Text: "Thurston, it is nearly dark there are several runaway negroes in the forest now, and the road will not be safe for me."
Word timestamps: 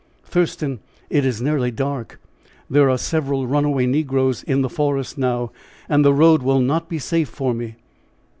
"Thurston, 0.25 0.79
it 1.11 1.23
is 1.27 1.43
nearly 1.43 1.69
dark 1.69 2.19
there 2.67 2.89
are 2.89 2.97
several 2.97 3.45
runaway 3.45 3.85
negroes 3.85 4.41
in 4.41 4.63
the 4.63 4.67
forest 4.69 5.15
now, 5.15 5.51
and 5.87 6.03
the 6.03 6.11
road 6.11 6.41
will 6.41 6.59
not 6.59 6.89
be 6.89 6.97
safe 6.97 7.29
for 7.29 7.53
me." 7.53 7.75